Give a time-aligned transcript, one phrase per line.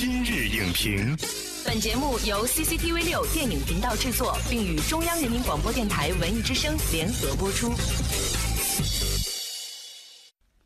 [0.00, 1.16] 今日影评，
[1.66, 7.72] 本节目由 CCTV 六电影频道制作，并与中央人民广播电台文艺之声联合播出。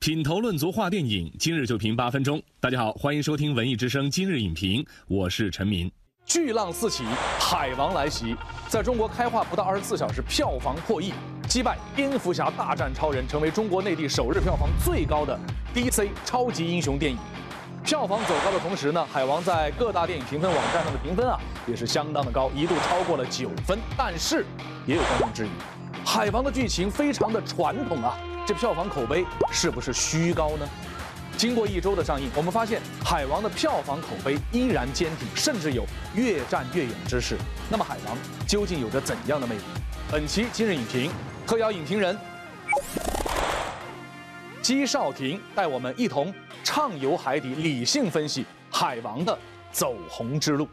[0.01, 2.42] 品头论足话电影，今日就评八分钟。
[2.60, 5.90] 大家好，欢迎收听文艺之声今日影评，我是陈明。
[6.26, 7.03] 巨浪四起，
[7.40, 8.37] 海王来袭，
[8.69, 11.14] 在中国开画不到二十四小时，票房破亿，
[11.49, 15.40] 击败蝙蝠侠大战超人，成为中国内地首日票房最高的
[15.74, 17.16] DC 超级英雄电影。
[17.84, 23.79] 票房走高的同时呢，海王在各大电影评分网站上的评分啊，也是相当的高，一度超过了九分。
[23.97, 24.47] 但是，
[24.87, 25.51] 也有观众质疑，
[26.05, 28.16] 海王的剧情非常的传统啊，
[28.47, 30.69] 这票房口碑是不是虚高呢？
[31.37, 37.37] 经过一周的上映，我们发现海王的票房口碑依然坚挺，甚至有越战越勇之势。
[37.69, 39.62] 那么，海王究竟有着怎样的魅力？
[40.10, 41.10] 本期今日影评
[41.46, 42.16] 特邀影评人
[44.62, 49.37] 姬少廷带我们一同畅游海底，理性分析海王的
[49.73, 50.68] 走红之路。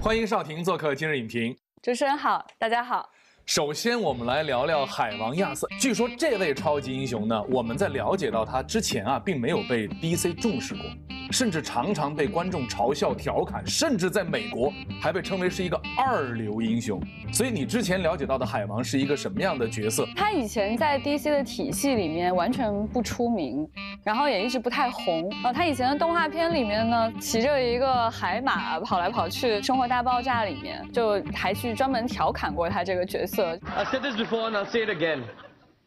[0.00, 1.56] 欢迎少廷做客今日影评。
[1.82, 3.10] 主持人好，大家好。
[3.46, 5.66] 首先，我们来聊聊海王亚瑟。
[5.80, 10.84] 据说这位超级英雄呢，我们在了解到他之前啊，并没有被 DC 重视过，
[11.30, 17.00] 甚至常常被观众嘲笑、调侃，甚至在美国还被称为是一个二流英雄。
[17.32, 20.06] 所以，你之前了解到的海王是一个什么样的角色？
[20.16, 23.68] 他以前在 DC 的体系里面完全不出名，
[24.04, 25.28] 然后也一直不太红。
[25.42, 33.58] 啊，他以前的动画片里面呢，骑着一个海马跑来跑去，《生活大爆炸》里面就还去专门调侃过他这个角色。
[33.74, 35.22] I said this before and I'll say it again.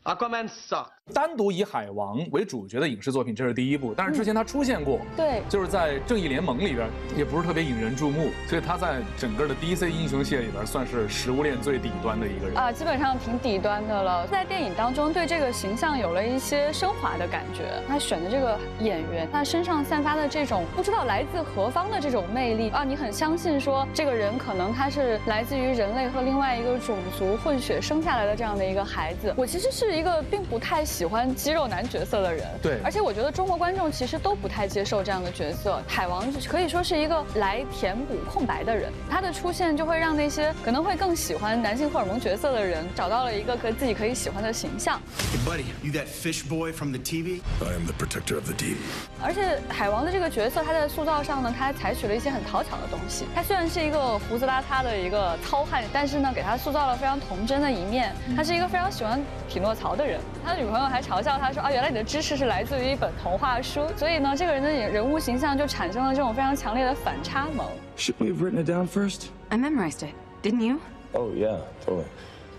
[0.04, 0.90] Aquaman sucks.
[1.14, 3.94] 单独以海王为主角的影视作品，这是第一部。
[3.96, 14.28] 但是之前他出现过，对，就是在正义联盟里边，也不是特别引人注目，所以他在整个的 DC 英雄系列里边，算是食物链最底端的一个人啊，基本上挺底端的了。
[14.28, 17.82] 在电影当中，对这个形象有了一些升华的感觉。
[17.88, 29.34] 他选的这个演员，他身上散发的这种不知道来自何方的这种魅力啊，你很相信说这个人可能他是来自于人类和另外一个种族混血生下来的这样的一个孩子。
[29.38, 30.84] 我其实是一个并不太。
[31.00, 35.82] 喜欢肌肉男角色的人，对，而且我觉得中国观众其实都不太接受这样的角色。
[35.88, 45.02] 海王可以说是一个来填补空白的人，他的出现就会让那些可能会更喜欢男性荷尔蒙角色的人找到了一个可自己可以喜欢的形象。
[45.46, 47.40] Buddy, you that fish boy from the TV?
[47.62, 48.76] I am the protector of the deep.
[49.24, 53.24] 而且海王的这个角色，他在塑造上呢，他还采取了一些很讨巧的东西。
[53.34, 58.14] 他虽然是一个胡子邋遢的一个糙汉，但是呢，给他塑造了非常童真的一面。
[58.36, 59.18] 他是一个非常喜欢
[59.48, 60.89] 匹诺曹的人，他的女朋友。
[60.90, 67.68] 还嘲笑他说啊，原来你的知识是来自于一本童话书，所以呢，这个人的人物形象就产生了这种非常强烈的反差萌。
[67.96, 69.28] Should we have written it down first?
[69.50, 70.80] I memorized it, didn't you?
[71.14, 72.06] Oh yeah, totally.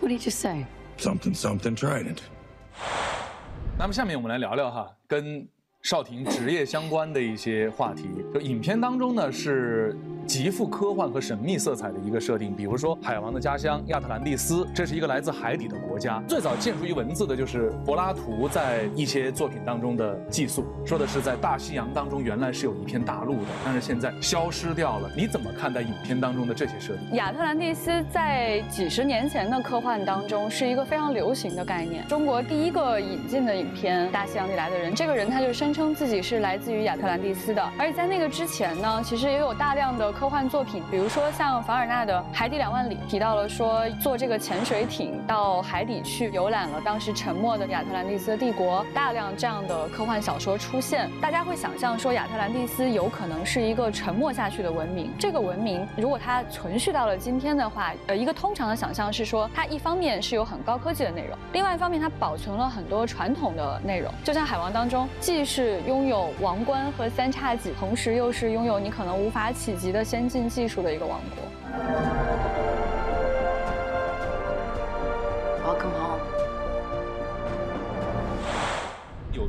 [0.01, 0.65] What did you just say?
[0.99, 2.19] Something, something, trident.
[3.77, 5.47] 那么下面我们来聊聊哈，跟
[5.83, 8.09] 少廷职业相关的一些话题。
[8.33, 9.99] 就影片当中呢是。
[10.31, 16.23] 极富科幻和神秘色彩的一个设定，比如说海王的家乡亚特兰蒂斯，这是一个来自海底的国家。
[16.29, 25.11] 最早见诸于文字的就是柏拉图在一些作品当中的记述，说的是在大西洋当中原来是有一片大陆的，但是现在消失掉了。
[25.17, 27.17] 你怎么看待影片当中的这些设定？
[27.17, 32.07] 亚特兰蒂斯在几十年前的科幻当中是一个非常流行的概念。
[32.07, 37.61] 中国第一个引进的影片《大西洋里来的人》，这个人他就声称自己是来自于亚特兰蒂斯的。
[37.77, 40.20] 而且在那个之前呢，其实也有大量的。
[40.21, 55.11] 科幻作品，比如说像凡尔纳的《海底两万里》，提到了说坐这个潜水艇到海底去游览了当时沉没的亚特兰蒂斯帝国，大量这样的科幻小说出现，大家会想象说亚特兰蒂斯有可能是一个沉没下去的文明。
[55.19, 70.00] 这个文明如果它存续到了今天的话，呃，一个通常的想象是说，它一方面是有很高科技的内容，另外一方面它保存了很多传统的内容，就像海王当中，既是拥有王冠和三叉戟，同时又是拥有你可能无法企及的。
[70.05, 72.20] 先进技术的一个王国。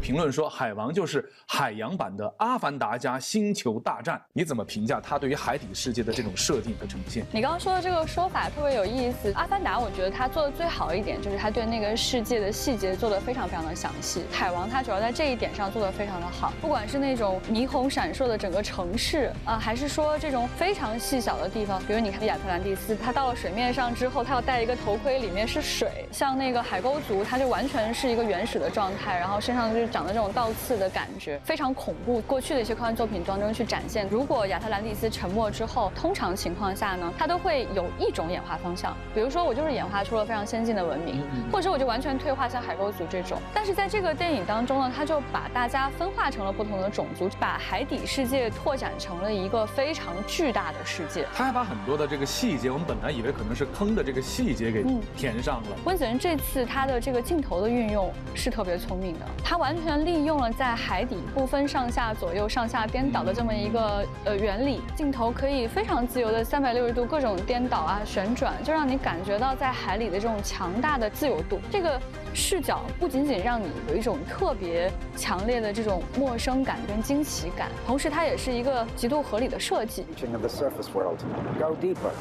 [0.02, 7.24] 评论说，海王就是海洋版的《阿凡达》加《星球大战》，你怎么评价它对于海底世界的这种设定和呈现？
[7.32, 14.24] 你刚刚说的这个说法特别有意思，《阿凡达》我觉得它做的最好一点就是它对那个世界的细节做的非常非常的详细。
[14.32, 29.91] 海王它主要在这一点上做的非常的好，不管是那种霓虹闪烁的整个城市啊，还是说这种非常细小的地方，比如你看亚特兰蒂斯，它到了水面上之后，它要戴一个头盔，里面是水，像那个海沟族，它就完全是一个原始的状态，然后身上就。
[29.92, 32.22] 长的这种倒刺的感觉，非常恐怖。
[32.22, 41.22] 过去的一些科幻作品当中去展现，如果亚特兰蒂斯沉没之后，通常情况下呢，它都会有一种演化方向，比如说我就是演化出了非常先进的文明，
[41.52, 43.38] 或者我就完全退化，像海沟族这种。
[43.54, 51.26] 但是在这个电影当中呢，它就把大家分化成了不同的种族，把海底世界拓展成了一个非常巨大的世界。
[51.36, 54.86] 他还把很多的这个细节，我们本来以为可能是坑的这个细节给
[55.18, 55.70] 填上了。
[55.86, 71.60] 温子仁这次他的这个镜头的运用是特别聪明的，他完全利用了在海底不分上下左右、上下颠倒的这么一个呃原理，镜头可以非常自由的三百六十度各种颠倒啊旋转，就让你感觉到在海里的这种强大的自由度。
[71.72, 72.00] 这个
[72.34, 80.06] 视角不仅仅让你有一种特别强烈的这种陌生感跟惊奇感，同时它也是一个极度合理的设计。
[80.32, 81.18] of the surface world.
[81.60, 82.12] Go deeper.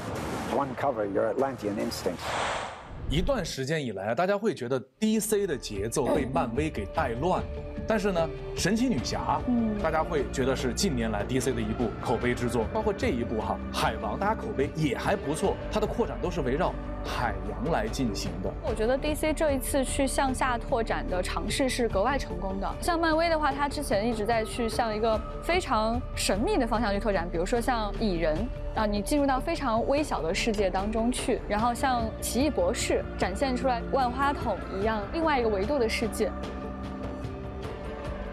[0.56, 2.69] One cover, your Atlantean instincts.
[3.10, 7.42] 一段时间以来啊，大家会觉得 DC 的节奏被漫威给带乱，
[7.84, 16.72] 但是呢，神奇女侠，嗯，大家会觉得是近年来 DC 的一部口碑之作，包括这一部哈，海王，大家口碑也还不错，它的扩展都是围绕
[17.04, 18.50] 海洋来进行的。
[18.62, 22.74] 我觉得 DC 这一次去向下拓展的尝试是格外成功的。
[22.80, 28.36] 像漫威的话，它之前一直在去向一个非常神秘的方向去拓展，比如说像蚁人
[28.74, 36.30] 啊，你进入到非常微小的世界当中去，然后像奇异博士展现出来万花筒一样另外一个维度的世界。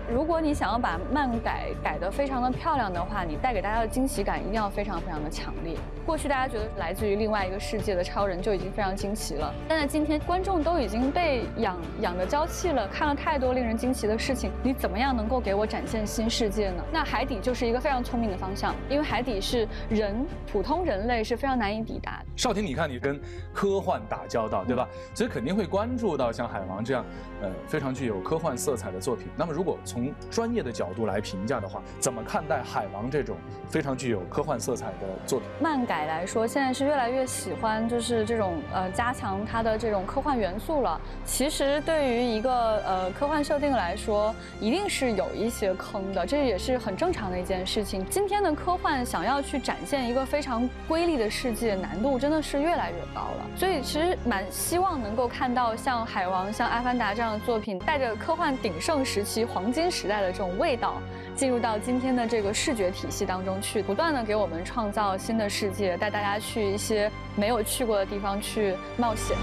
[0.09, 5.75] 如果你想要把漫改改得非常的漂亮的话，你带给大家的惊喜感一定要非常非常的强烈。
[6.05, 16.83] 过去大家觉得来自于另外一个世界的超人就已经非常惊奇了，但在今天观众都已经被养养的娇气了，看了太多令人惊奇的事情，你怎么样能够给我展现新世界呢？
[16.89, 22.25] 那海底就是一个非常聪明的方向，因为海底是人普通人类是非常难以抵达的。
[22.37, 23.19] 少婷，你看你跟
[23.53, 24.87] 科幻打交道，对吧？
[25.13, 27.03] 所以肯定会关注到像《海王》这样，
[27.41, 29.27] 呃，非常具有科幻色彩的作品。
[29.35, 33.35] 那么，如果从从专业的角度来评价的话，怎么看待《海王》这种
[33.67, 35.49] 非常具有科幻色彩的作品？
[35.59, 41.01] 漫改来说，现在是越来越喜欢就是这种呃加强它的这种科幻元素了。
[41.25, 42.51] 其实对于一个
[42.83, 48.05] 呃科幻设定来说，一定是有一些坑的，这也是很正常的一件事情。
[48.07, 53.47] 今天的科幻想要去展现一个非常瑰丽的世界，难度真的是越来越高了。
[53.55, 61.01] 所以其实蛮希望能够看到像《海王》、像《阿凡达》这样的作品，带着科幻鼎盛时期、黄金时代的这种味道，
[61.35, 69.35] 进入到今天的这个视觉体系当中去，不断的给我们创造新的世界，带大家去一些没有去过的地方去冒险。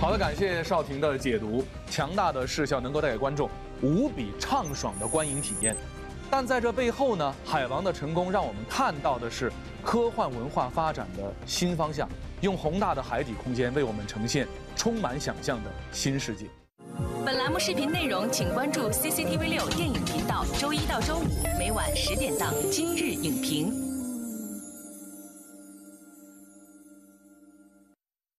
[0.00, 1.64] 好的，感谢少婷的解读。
[1.90, 3.50] 强大的视效能够带给观众
[3.82, 5.76] 无比畅爽的观影体验，
[6.30, 9.52] 但在这背后呢，海王的成功让我们看到的是
[9.82, 12.08] 科幻文化发展的新方向，
[12.40, 16.46] 用宏大的海底空间为我们呈现充满想象的新世界。
[17.24, 21.24] 本栏目视频内容，请关注 CCTV 六电影频道，周一到周五
[21.58, 23.70] 每晚十点档《今日影评》。